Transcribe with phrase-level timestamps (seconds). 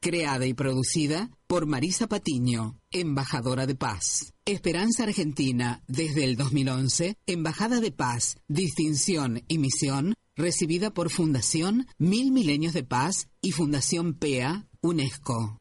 [0.00, 4.32] creada y producida por Marisa Patiño, embajadora de paz.
[4.44, 12.30] Esperanza Argentina, desde el 2011, Embajada de Paz, Distinción y Misión, recibida por Fundación Mil
[12.30, 15.58] Milenios de Paz y Fundación PEA, UNESCO.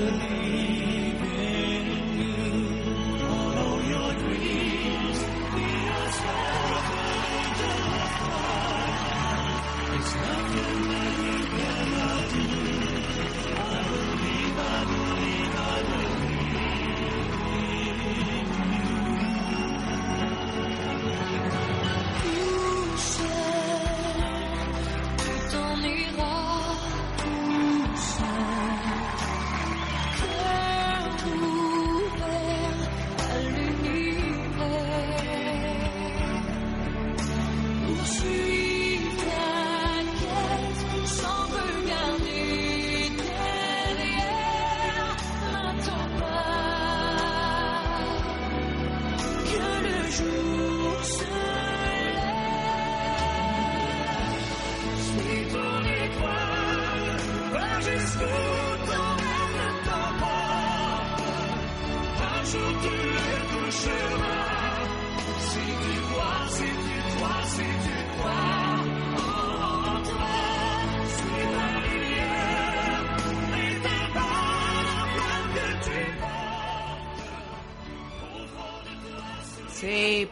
[0.00, 0.53] thee.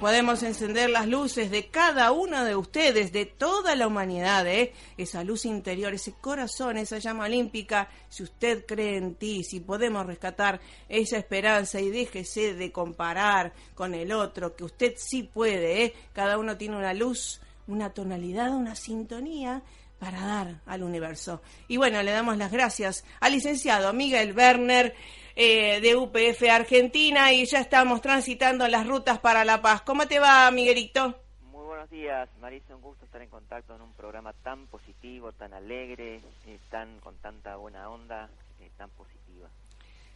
[0.02, 4.72] Podemos encender las luces de cada uno de ustedes, de toda la humanidad, ¿eh?
[4.98, 10.04] esa luz interior, ese corazón, esa llama olímpica, si usted cree en ti, si podemos
[10.04, 15.94] rescatar esa esperanza y déjese de comparar con el otro, que usted sí puede, ¿eh?
[16.12, 19.62] cada uno tiene una luz, una tonalidad, una sintonía
[20.00, 21.42] para dar al universo.
[21.68, 24.96] Y bueno, le damos las gracias al licenciado Miguel Werner
[25.34, 29.82] eh, de UPF Argentina y ya estamos transitando las rutas para La Paz.
[29.82, 31.14] ¿Cómo te va, Miguelito?
[31.50, 32.76] Muy buenos días, Marisa.
[32.76, 37.16] Un gusto estar en contacto en un programa tan positivo, tan alegre, eh, tan con
[37.18, 38.28] tanta buena onda,
[38.60, 39.48] eh, tan positiva.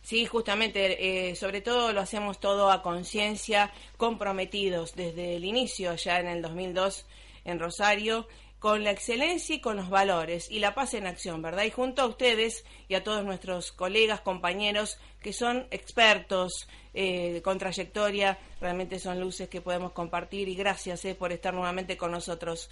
[0.02, 6.28] Sí, justamente, sobre todo lo hacemos todo a conciencia, comprometidos desde el inicio, ya en
[6.28, 7.06] el 2002
[7.46, 11.64] en Rosario, con la excelencia y con los valores y la paz en acción, ¿verdad?
[11.64, 17.58] Y junto a ustedes y a todos nuestros colegas, compañeros que son expertos eh, con
[17.58, 22.70] trayectoria, realmente son luces que podemos compartir y gracias eh, por estar nuevamente con nosotros.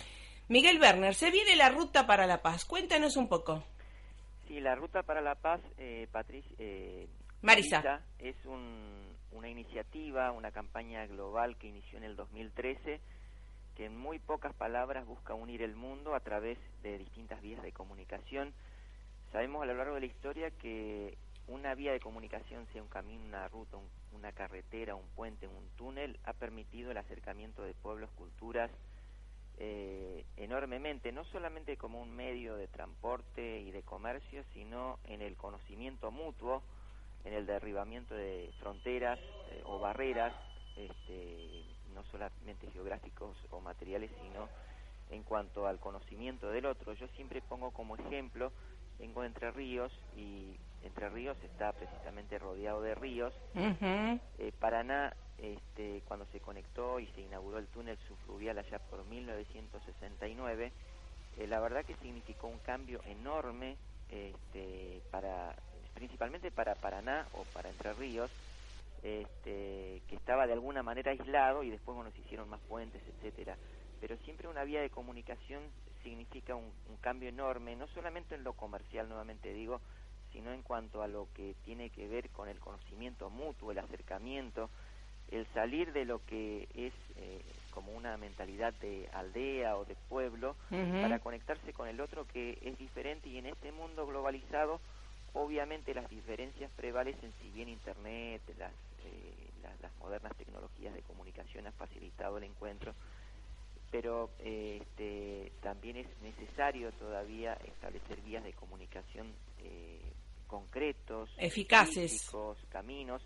[0.48, 2.64] Miguel Werner, se viene la ruta para la paz.
[2.64, 3.64] Cuéntanos un poco.
[4.46, 6.54] Sí, la ruta para la paz, eh, Patricia.
[6.58, 7.08] Eh,
[7.40, 8.02] Marisa.
[8.18, 13.00] Es una iniciativa, una campaña global que inició en el 2013
[13.75, 17.73] que en muy pocas palabras busca unir el mundo a través de distintas vías de
[17.73, 18.52] comunicación.
[19.33, 21.16] Sabemos a lo largo de la historia que
[21.47, 23.78] una vía de comunicación, sea un camino, una ruta,
[24.12, 28.71] una carretera, un puente, un túnel, ha permitido el acercamiento de pueblos, culturas,
[29.59, 35.37] eh, enormemente, no solamente como un medio de transporte y de comercio, sino en el
[35.37, 36.62] conocimiento mutuo,
[37.25, 39.19] en el derribamiento de fronteras
[39.50, 40.35] eh, o barreras
[40.76, 41.62] este,
[41.94, 44.48] no solamente geográficos o materiales, sino
[45.10, 46.92] en cuanto al conocimiento del otro.
[46.94, 48.52] Yo siempre pongo como ejemplo,
[48.98, 53.32] vengo de Entre Ríos y Entre Ríos está precisamente rodeado de ríos.
[53.54, 60.72] Eh, Paraná, este, cuando se conectó y se inauguró el túnel subfluvial allá por 1969,
[61.38, 63.76] eh, la verdad que significó un cambio enorme
[64.10, 65.54] este, para
[65.94, 68.30] principalmente para Paraná o para Entre Ríos,
[69.04, 73.56] este, que estaba de alguna manera aislado y después bueno se hicieron más puentes, etcétera.
[74.00, 75.62] Pero siempre una vía de comunicación
[76.02, 79.82] significa un, cambio enorme, no solamente en lo comercial, nuevamente digo,
[80.32, 84.70] sino en cuanto a lo que tiene que ver con el conocimiento mutuo, el acercamiento,
[85.30, 87.42] el salir de lo que es eh,
[87.73, 92.78] como una mentalidad de aldea o de pueblo para conectarse con el otro que es
[92.78, 94.80] diferente y en este mundo globalizado
[95.34, 98.73] obviamente las diferencias prevalecen si bien internet las,
[99.04, 102.94] eh, las, modernas tecnologías de comunicación han facilitado el encuentro
[103.90, 109.32] pero eh, este, también es necesario todavía establecer vías de comunicación
[110.46, 112.30] concretos eficaces
[112.68, 113.23] caminos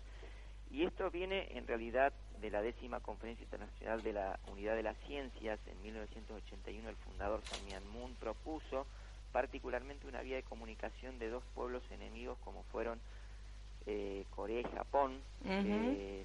[0.71, 4.97] y esto viene en realidad de la décima conferencia internacional de la Unidad de las
[5.07, 5.59] Ciencias.
[5.67, 8.85] En 1981 el fundador Samian Moon propuso
[9.31, 12.99] particularmente una vía de comunicación de dos pueblos enemigos como fueron
[13.91, 16.23] eh, Corea y Japón, eh,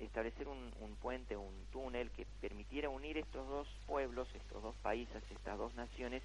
[0.00, 5.22] establecer un, un, puente, un túnel que permitiera unir estos dos pueblos, estos dos países,
[5.30, 6.22] estas dos naciones,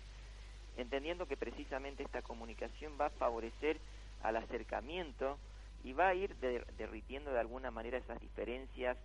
[0.75, 3.79] entendiendo que precisamente esta comunicación va a favorecer
[4.21, 5.37] al acercamiento
[5.85, 6.35] y va a ir
[6.77, 8.97] derritiendo de alguna manera esas diferencias.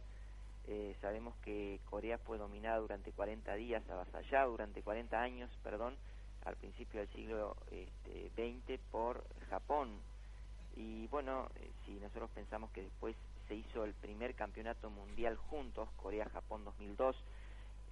[0.66, 5.94] Eh, sabemos que Corea fue dominada durante 40 días, avasallada durante 40 años, perdón,
[6.44, 10.00] al principio del siglo este, XX por Japón.
[10.76, 13.16] Y bueno, eh, si nosotros pensamos que después
[13.48, 17.16] se hizo el primer campeonato mundial juntos, Corea-Japón 2002,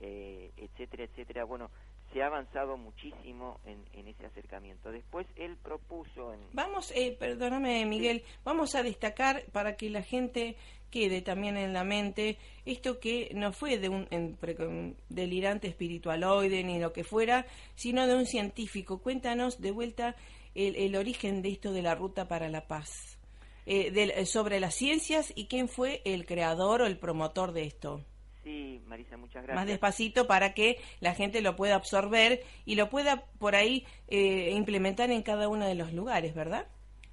[0.01, 1.71] eh, etcétera, etcétera, bueno,
[2.13, 4.93] se ha avanzado muchísimo en, ese acercamiento.
[4.93, 6.35] Después él propuso...
[6.35, 6.41] En...
[6.53, 10.57] Vamos, eh, perdóname Miguel, vamos a destacar para que la gente
[10.91, 16.93] quede también en la mente esto que no fue de un delirante espiritualoide ni lo
[16.93, 18.99] que fuera, sino de un científico.
[18.99, 20.15] Cuéntanos de vuelta
[20.55, 23.19] el, origen de esto de la ruta para la paz,
[23.67, 28.05] eh, sobre las ciencias y quién fue el creador o el promotor de esto.
[28.45, 29.57] Sí, Marisa, muchas gracias.
[29.57, 34.51] Más despacito para que la gente lo pueda absorber y lo pueda por ahí eh,
[34.53, 36.67] implementar en cada uno de los lugares, ¿verdad?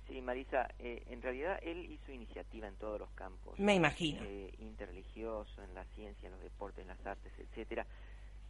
[0.09, 3.57] Sí, Marisa, eh, en realidad él hizo iniciativa en todos los campos.
[3.57, 4.21] Me imagino.
[4.25, 7.87] Eh, interreligioso, en la ciencia, en los deportes, en las artes, etcétera.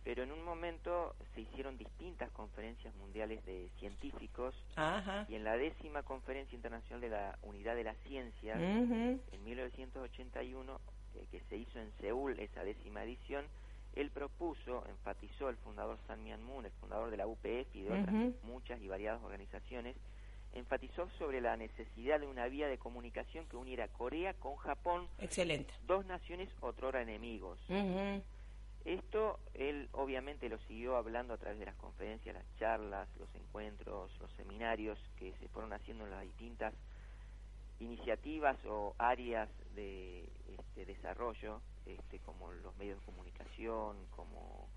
[0.03, 5.25] Pero en un momento se hicieron distintas conferencias mundiales de científicos Ajá.
[5.29, 10.79] y en la décima conferencia internacional de la Unidad de las Ciencias, en 1981,
[11.15, 13.45] eh, que se hizo en Seúl, esa décima edición,
[13.93, 17.91] él propuso, enfatizó el fundador San Mian Moon, el fundador de la UPF y de
[17.91, 19.95] otras muchas y variadas organizaciones,
[20.53, 25.73] enfatizó sobre la necesidad de una vía de comunicación que uniera Corea con Japón, Excelente.
[25.85, 27.59] dos naciones otrora enemigos.
[28.85, 34.11] Esto él obviamente lo siguió hablando a través de las conferencias, las charlas, los encuentros,
[34.19, 36.73] los seminarios que se fueron haciendo en las distintas
[37.79, 44.67] iniciativas o áreas de este, desarrollo, este, como los medios de comunicación, como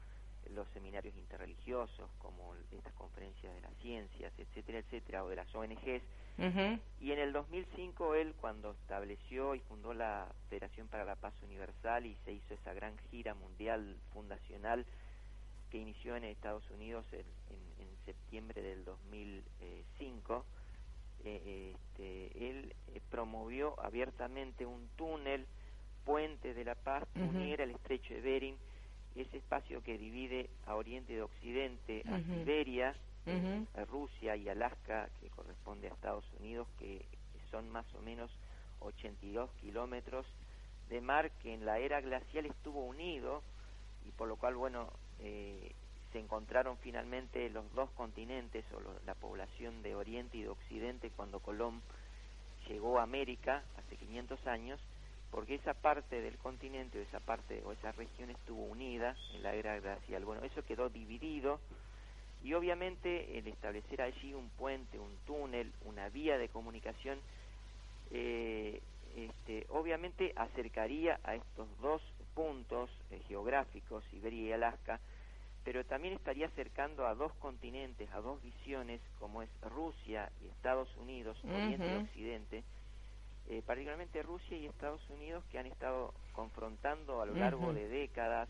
[0.50, 6.02] los seminarios interreligiosos, como estas conferencias de las ciencias, etcétera, etcétera, o de las ONGs.
[7.00, 12.06] Y en el 2005 él, cuando estableció y fundó la Federación para la Paz Universal
[12.06, 14.84] y se hizo esa gran gira mundial fundacional
[15.70, 17.24] que inició en Estados Unidos en,
[18.04, 20.44] septiembre del 2005,
[21.24, 25.46] eh, este, él eh, promovió abiertamente un túnel
[26.04, 28.58] puente de la paz que uniera el estrecho de Bering,
[29.14, 32.94] ese espacio que divide a oriente de occidente, a Siberia,
[33.74, 37.04] a Rusia y Alaska, que corresponde a Estados Unidos, que
[37.50, 38.30] son más o menos
[38.80, 40.26] 82 kilómetros
[40.88, 43.42] de mar que en la era glacial estuvo unido
[44.06, 44.90] y por lo cual, bueno,
[45.20, 45.72] eh,
[46.12, 51.40] se encontraron finalmente los dos continentes o la población de Oriente y de Occidente cuando
[51.40, 51.82] Colón
[52.68, 54.80] llegó a América hace 500 años
[55.34, 59.52] porque esa parte del continente, o esa parte o esa región estuvo unida en la
[59.52, 60.24] era glacial.
[60.24, 61.58] Bueno, eso quedó dividido
[62.44, 67.18] y obviamente el establecer allí un puente, un túnel, una vía de comunicación,
[68.12, 68.80] eh,
[69.16, 72.00] este, obviamente acercaría a estos dos
[72.36, 75.00] puntos eh, geográficos, Siberia y Alaska,
[75.64, 80.96] pero también estaría acercando a dos continentes, a dos visiones, como es Rusia y Estados
[80.96, 82.62] Unidos, Oriente y Occidente,
[83.48, 88.48] eh, particularmente Rusia y Estados Unidos, que han estado confrontando a lo largo de décadas,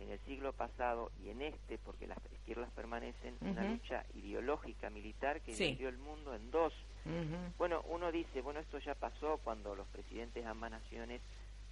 [0.00, 5.40] en el siglo pasado y en este, porque las izquierdas permanecen, una lucha ideológica militar
[5.42, 6.72] que dividió el mundo en dos.
[7.58, 11.20] Bueno, uno dice, bueno, esto ya pasó cuando los presidentes de ambas naciones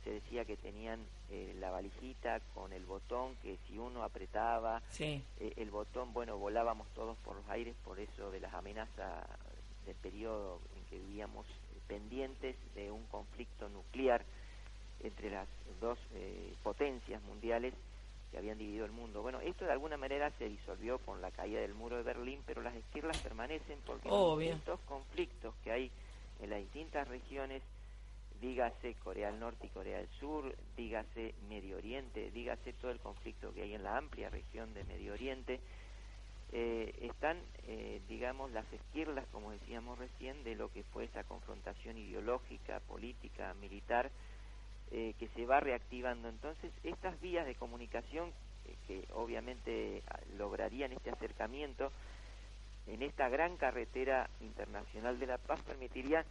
[0.05, 1.00] se decía que tenían
[1.31, 4.83] eh, la valijita con el botón, que si uno apretaba
[5.38, 9.27] eh, el botón, bueno, volábamos todos por los aires, por eso de las amenazas
[9.87, 11.47] del periodo en que vivíamos
[11.88, 14.25] pendientes de un conflicto nuclear
[15.00, 15.49] entre las
[15.80, 17.75] dos eh, potencias mundiales
[18.30, 19.23] que habían dividido el mundo.
[19.23, 22.62] Bueno, esto de alguna manera se disolvió con la caída del muro de Berlín, pero
[22.62, 25.90] las izquierdas permanecen porque los distintos conflictos que hay
[26.40, 27.62] en las distintas regiones,
[28.40, 33.52] dígase Corea del Norte y Corea del Sur, dígase Medio Oriente, dígase todo el conflicto
[33.52, 35.61] que hay en la amplia región de Medio Oriente,
[36.50, 41.99] eh, están, eh, digamos, las izquierdas, como decíamos recién, de lo que fue esa confrontación
[41.99, 44.11] ideológica, política, militar,
[44.90, 46.28] eh, que se va reactivando.
[46.28, 48.33] Entonces, estas vías de comunicación
[48.87, 51.90] que obviamente ah, lograrían este acercamiento
[52.87, 56.25] en esta gran carretera internacional de la paz permitiría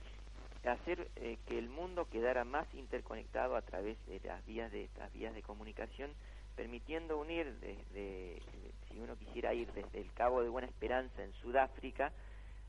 [0.65, 1.07] hacer
[1.47, 5.41] que el mundo quedara más interconectado a través de las vías de estas vías de
[5.41, 6.11] comunicación
[6.57, 8.41] permitiendo unir, desde,
[8.89, 12.11] si uno quisiera ir desde el Cabo de Buena Esperanza en Sudáfrica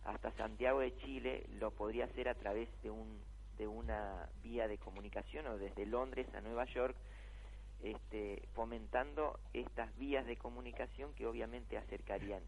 [0.04, 3.18] hasta Santiago de Chile, lo podría hacer a través de, un,
[3.57, 6.95] de una vía de comunicación o desde Londres a Nueva York,
[7.83, 12.42] este, fomentando estas vías de comunicación que obviamente acercarían.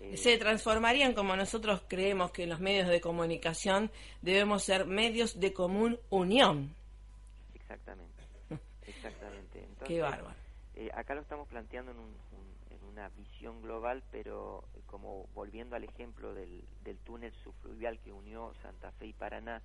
[0.00, 5.52] Eh, Se transformarían como nosotros creemos que los medios de comunicación debemos ser medios de
[5.52, 6.74] común unión.
[7.54, 8.22] Exactamente,
[8.86, 9.68] exactamente.
[9.86, 10.35] Qué bárbaro.
[10.76, 11.98] Eh, acá lo estamos planteando en,
[12.86, 16.64] una visión global, pero eh, como volviendo al ejemplo del,
[17.04, 19.62] túnel subfluvial que unió Santa Fe y Paraná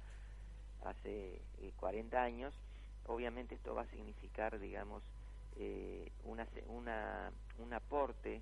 [0.83, 1.41] hace
[1.77, 2.53] 40 eh, años,
[3.07, 5.03] obviamente esto va a significar, digamos,
[6.23, 8.41] una, una, un aporte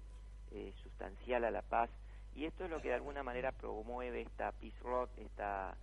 [0.84, 1.90] sustancial a la paz.
[2.36, 5.76] Y esto es lo que de alguna manera promueve esta Peace Road, esta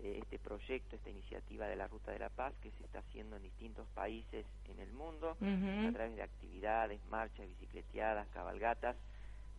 [0.00, 3.36] eh, este proyecto, esta iniciativa de la Ruta de la Paz que se está haciendo
[3.36, 8.96] en distintos países en el mundo a través de actividades, marchas, bicicleteadas, cabalgatas,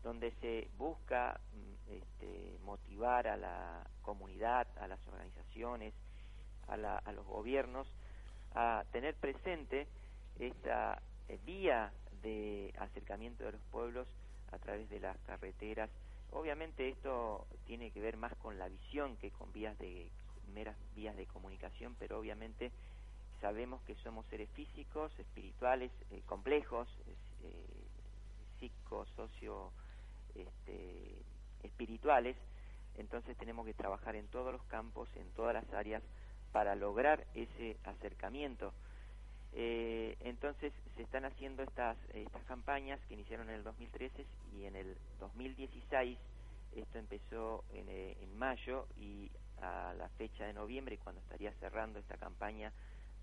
[0.03, 5.93] donde se busca mm, este, motivar a la comunidad, a las organizaciones,
[6.67, 7.87] a, los gobiernos
[8.53, 9.87] a tener presente
[10.39, 14.07] esta eh, vía de acercamiento de los pueblos
[14.51, 15.89] a través de las carreteras.
[16.31, 20.09] Obviamente esto tiene que ver más con la visión que con vías de
[20.49, 22.71] meras vías de comunicación, pero obviamente
[23.41, 26.87] sabemos que somos seres físicos, espirituales, eh, complejos,
[27.43, 27.53] eh,
[28.59, 29.71] psico, socio,
[30.35, 31.15] este,
[31.63, 32.35] espirituales,
[32.97, 36.01] entonces tenemos que trabajar en todos los campos, en todas las áreas,
[36.51, 38.73] para lograr ese acercamiento.
[39.53, 44.75] Eh, entonces se están haciendo estas, estas campañas que iniciaron en el 2013 y en
[44.75, 46.17] el 2016,
[46.75, 49.29] esto empezó en, en mayo y
[49.61, 52.71] a la fecha de noviembre, cuando estaría cerrando esta campaña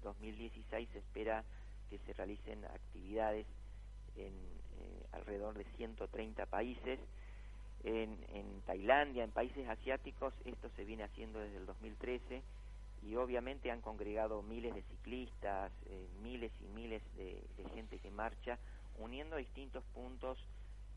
[0.03, 1.45] 2016, se espera
[1.91, 3.47] que se realicen actividades
[4.17, 6.99] en eh, alrededor de 130 países.
[7.85, 12.43] En, en, Tailandia, en países asiáticos, esto se viene haciendo desde el 2013
[13.07, 17.43] y obviamente han congregado miles de ciclistas, eh, miles y miles de,
[17.75, 18.59] gente que marcha,
[18.99, 20.39] uniendo distintos puntos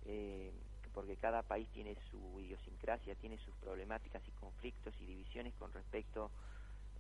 [0.06, 0.52] eh,
[0.98, 6.32] porque cada país tiene su idiosincrasia, tiene sus problemáticas y conflictos y divisiones con respecto,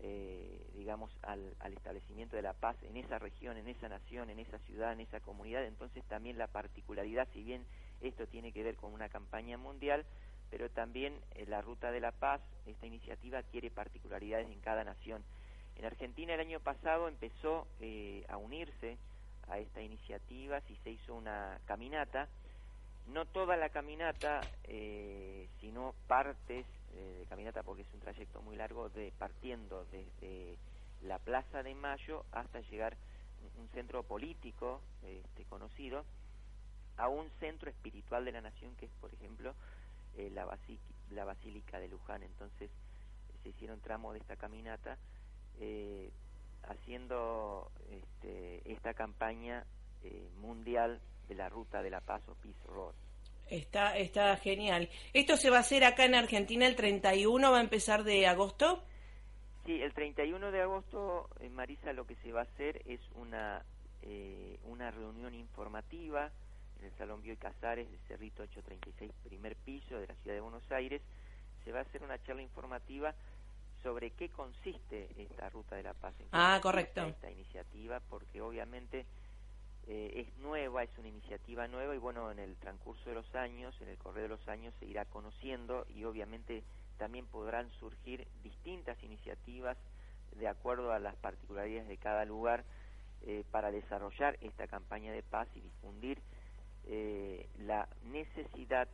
[0.01, 4.59] eh, digamos, al, establecimiento de la paz en esa región, en esa nación, en esa
[4.59, 5.65] ciudad, en esa comunidad.
[5.65, 7.65] Entonces también la particularidad, si bien
[7.99, 10.05] esto tiene que ver con una campaña mundial,
[10.51, 15.23] pero también eh, la Ruta de la Paz, esta iniciativa quiere particularidades en cada nación.
[15.75, 18.99] En Argentina el año pasado empezó eh, a unirse
[19.47, 22.27] a esta iniciativa, y se hizo una caminata,
[23.07, 28.55] no toda la caminata, eh, sino partes eh, de caminata, porque es un trayecto muy
[28.55, 30.57] largo, de partiendo desde
[31.03, 36.03] la Plaza de Mayo hasta llegar a un centro político este, conocido,
[36.97, 39.53] a un centro espiritual de la nación, que es, por ejemplo,
[40.17, 40.45] eh, la,
[41.11, 42.23] la Basílica de Luján.
[42.23, 42.69] Entonces,
[43.43, 44.97] se hicieron tramos de esta caminata
[46.67, 49.65] haciendo este, esta campaña
[50.39, 52.93] mundial de la ruta de la Paz o Peace Road.
[53.49, 54.89] Está, está genial.
[55.13, 57.51] ¿Esto se va a hacer acá en Argentina el 31?
[57.51, 58.83] ¿Va a empezar de agosto?
[59.65, 63.63] Sí, el 31 de agosto, en Marisa, lo que se va a hacer es una,
[64.01, 66.31] eh, una reunión informativa
[66.79, 70.71] en el Salón Bioy Casares de Cerrito 836, primer piso de la ciudad de Buenos
[70.71, 71.01] Aires.
[71.63, 73.13] Se va a hacer una charla informativa
[73.83, 76.13] sobre qué consiste esta Ruta de la Paz.
[76.31, 77.05] ah, correcto.
[77.05, 79.05] Esta iniciativa, porque obviamente
[79.87, 83.73] eh, es nueva, es una iniciativa nueva y bueno, en el transcurso de los años,
[83.81, 86.63] en el correr de los años se irá conociendo y obviamente
[86.97, 89.77] también podrán surgir distintas iniciativas
[90.35, 92.65] de acuerdo a las particularidades de cada lugar
[93.25, 96.19] eh, para desarrollar esta campaña de paz y difundir
[96.85, 98.87] eh, la necesidad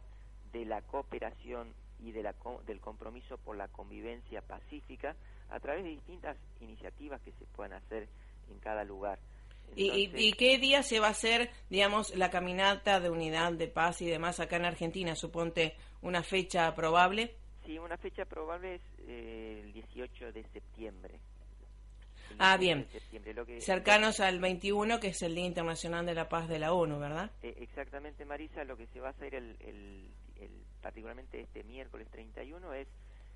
[0.51, 2.35] de la cooperación y de la,
[2.67, 5.15] del compromiso por la convivencia pacífica
[5.49, 8.07] a través de distintas iniciativas que se puedan hacer
[8.51, 9.19] en cada lugar.
[9.75, 14.05] ¿Y, qué día se va a hacer, digamos, la caminata de unidad de paz y
[14.05, 15.15] demás acá en Argentina?
[15.15, 17.35] Suponte una fecha probable.
[17.65, 21.19] Sí, una fecha probable es eh, el 18 de septiembre.
[22.39, 22.87] ah, bien.
[23.59, 27.31] Cercanos al 21, que es el Día Internacional de la Paz de la ONU, ¿verdad?
[27.41, 28.63] Eh, exactamente, Marisa.
[28.63, 30.09] Lo que se va a hacer el,
[30.81, 32.87] particularmente este miércoles 31 es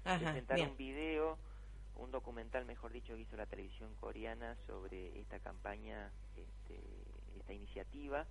[0.03, 1.37] presentar un video
[1.97, 6.79] un documental, mejor dicho, que hizo la televisión coreana sobre esta campaña, este,
[7.39, 8.25] esta iniciativa.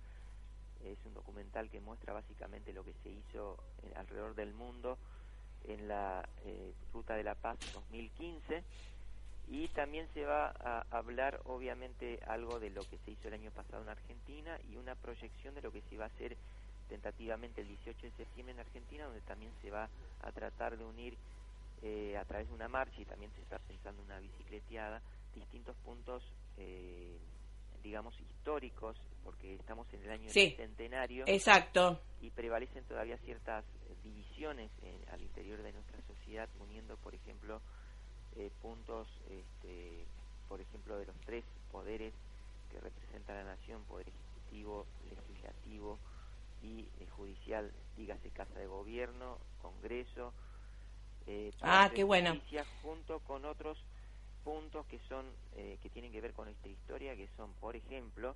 [0.83, 3.57] Es un documental que muestra básicamente lo que se hizo
[3.95, 4.97] alrededor del mundo
[5.67, 8.63] en la eh, Ruta de la Paz 2015
[9.49, 13.51] y también se va a hablar obviamente algo de lo que se hizo el año
[13.51, 16.35] pasado en Argentina y una proyección de lo que se va a hacer
[16.89, 19.89] tentativamente el 18 de septiembre en Argentina donde también se va
[20.21, 21.17] a tratar de unir
[21.83, 25.01] eh, a través de una marcha y también se está pensando una bicicleteada,
[25.35, 26.23] distintos puntos,
[26.57, 27.17] eh,
[27.83, 31.25] digamos, históricos, porque estamos en el año centenario.
[31.27, 31.99] Exacto.
[32.21, 33.63] Y prevalecen todavía ciertas
[34.03, 34.71] divisiones
[35.11, 37.61] al interior de nuestra sociedad, uniendo, por ejemplo,
[38.37, 40.05] eh, puntos, este,
[40.47, 42.13] por ejemplo, de los tres poderes
[42.71, 45.99] que representa la nación, poder ejecutivo, legislativo
[46.63, 50.33] y judicial, dígase Casa de Gobierno, Congreso,
[51.27, 52.37] eh, ah, qué bueno.
[52.81, 53.77] junto con otros
[54.43, 58.35] puntos que son eh, que tienen que ver con esta historia, que son, por ejemplo,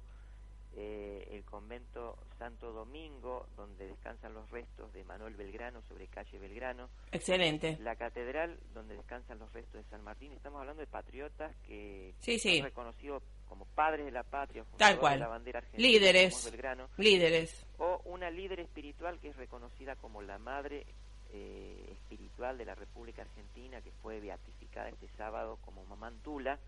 [0.75, 6.89] eh, el convento Santo Domingo, donde descansan los restos de Manuel Belgrano sobre calle Belgrano.
[7.11, 7.77] Excelente.
[7.81, 10.31] La catedral, donde descansan los restos de San Martín.
[10.33, 12.57] Estamos hablando de patriotas que sí, sí.
[12.57, 15.19] son reconocidos como padres de la patria, Tal cual.
[15.19, 16.87] la bandera argentina, líderes, Belgrano.
[16.97, 17.65] líderes.
[17.77, 20.85] O una líder espiritual que es reconocida como la madre
[21.33, 26.59] eh, espiritual de la República Argentina que fue beatificada este sábado como Mamantula,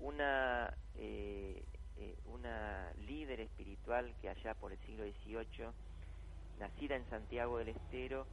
[0.00, 1.62] una eh,
[1.96, 5.68] eh, una líder espiritual que allá por el siglo XVIII,
[6.58, 8.26] nacida en Santiago del Estero,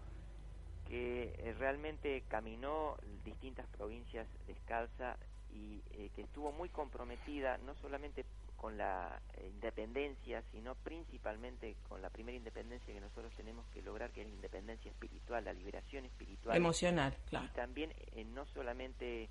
[0.87, 5.17] que realmente caminó distintas provincias descalza
[5.53, 5.79] y
[6.15, 8.25] que estuvo muy comprometida no solamente
[8.61, 14.11] con la eh, independencia, sino principalmente con la primera independencia que nosotros tenemos que lograr,
[14.11, 16.55] que es la independencia espiritual, la liberación espiritual.
[16.55, 17.47] Emocional, claro.
[17.47, 19.29] Y también eh, no solamente,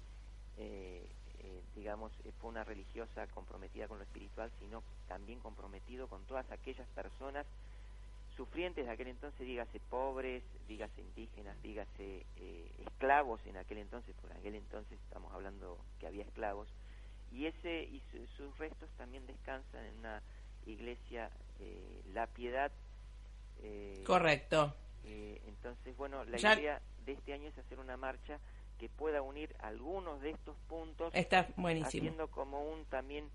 [0.59, 1.07] eh,
[1.77, 7.47] digamos, fue una religiosa comprometida con lo espiritual, sino también comprometido con todas aquellas personas
[8.37, 12.27] sufrientes de aquel entonces, dígase pobres, dígase indígenas, dígase
[12.85, 16.69] esclavos en aquel entonces, por aquel entonces estamos hablando que había esclavos,
[17.31, 18.03] y ese y
[18.37, 20.23] sus restos también descansan en una
[20.67, 22.71] iglesia eh, La Piedad
[23.63, 24.75] eh, correcto.
[25.05, 28.39] eh, entonces bueno la idea de este año es hacer una marcha
[28.79, 31.89] que pueda unir algunos de estos puntos está buenísimo.
[31.89, 33.29] haciendo como un también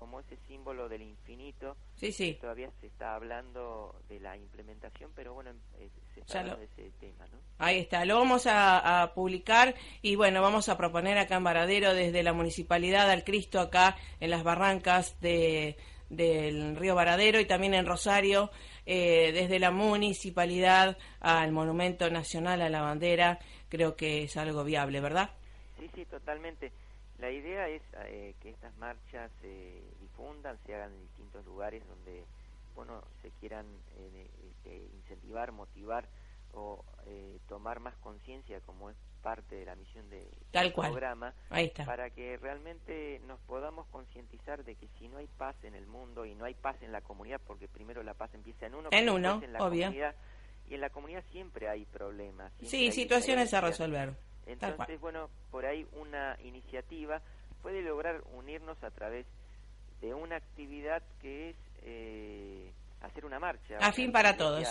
[0.00, 1.76] como ese símbolo del infinito.
[1.94, 2.38] Sí, sí.
[2.40, 6.90] Todavía se está hablando de la implementación, pero bueno, eh, se está hablando de ese
[6.98, 7.38] tema, ¿no?
[7.58, 12.22] Ahí está, lo vamos a, publicar y bueno, vamos a proponer acá en Varadero desde
[12.22, 15.76] la Municipalidad al Cristo acá en las barrancas de,
[16.08, 18.50] del río Varadero y también en Rosario,
[18.86, 25.00] eh, desde la Municipalidad al Monumento Nacional a la Bandera, creo que es algo viable,
[25.00, 25.30] ¿verdad?
[25.78, 26.72] Sí, sí, totalmente.
[27.20, 32.24] La idea es eh, que estas marchas se difundan, se hagan en distintos lugares donde
[32.74, 33.66] bueno se quieran
[33.98, 36.08] eh, este, incentivar, motivar
[36.54, 41.66] o eh, tomar más conciencia como es parte de la misión de, del programa Ahí
[41.66, 41.84] está.
[41.84, 46.24] para que realmente nos podamos concientizar de que si no hay paz en el mundo
[46.24, 49.10] y no hay paz en la comunidad porque primero la paz empieza en uno en
[49.10, 49.84] uno en la obvio.
[49.86, 50.14] comunidad,
[50.68, 54.14] y en la comunidad siempre hay problemas sí situaciones a resolver
[54.46, 57.20] entonces, bueno, por ahí una iniciativa
[57.62, 59.26] puede lograr unirnos a través
[60.00, 62.72] de una actividad que es eh,
[63.02, 63.76] hacer una marcha.
[63.78, 64.66] A fin para todos.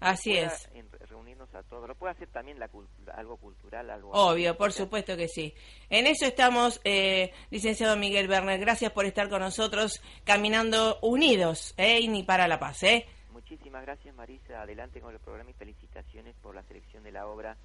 [0.00, 0.70] Así es.
[1.10, 1.86] reunirnos a todos.
[1.86, 2.70] Lo puede hacer también la
[3.14, 4.10] algo cultural, algo.
[4.12, 5.54] Obvio, por supuesto que sí.
[5.90, 8.58] En eso estamos, eh, licenciado Miguel Berner.
[8.58, 12.00] Gracias por estar con nosotros, caminando unidos, ¿eh?
[12.00, 13.06] Y ni para la paz, ¿eh?
[13.30, 14.62] Muchísimas gracias, Marisa.
[14.62, 17.58] Adelante con el programa y felicitaciones por la selección de la obra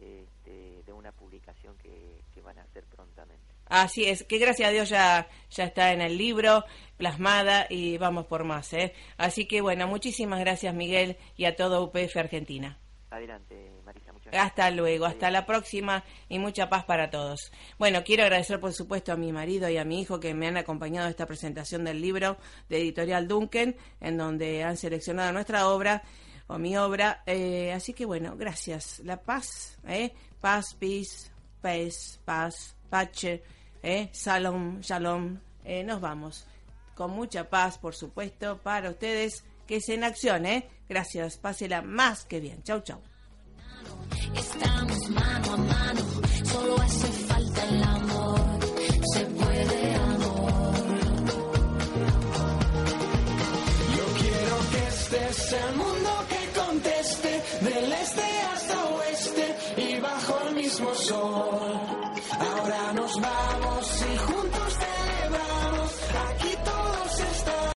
[0.00, 3.50] este, de una publicación que, que van a hacer prontamente.
[3.70, 6.64] Así es, que gracias a Dios ya, ya está en el libro,
[6.96, 8.72] plasmada y vamos por más.
[8.72, 8.92] ¿eh?
[9.16, 12.78] Así que bueno, muchísimas gracias Miguel y a todo UPF Argentina.
[13.10, 14.44] Adelante, Marisa, muchas gracias.
[14.44, 17.52] Hasta luego, hasta la próxima y mucha paz para todos.
[17.78, 20.56] Bueno, quiero agradecer por supuesto a mi marido y a mi hijo que me han
[20.56, 26.02] acompañado a esta presentación del libro de Editorial Duncan, en donde han seleccionado nuestra obra
[26.50, 27.22] o mi obra.
[27.26, 29.00] Eh, así que bueno, gracias.
[29.04, 30.12] La paz, ¿eh?
[30.40, 33.42] Paz, peace, paz, paz, pache,
[33.82, 34.10] ¿eh?
[34.12, 35.38] Shalom, shalom.
[35.64, 36.46] Eh, nos vamos.
[36.94, 40.68] Con mucha paz, por supuesto, para ustedes que es en acción, ¿eh?
[40.88, 42.62] Gracias, pásela más que bien.
[42.64, 43.00] Chau, chau.
[44.34, 46.00] Estamos mano a mano,
[46.44, 48.58] solo hace falta el amor,
[49.14, 50.74] se puede amor.
[53.96, 56.19] Yo quiero que estés el mundo.
[61.10, 61.69] soul.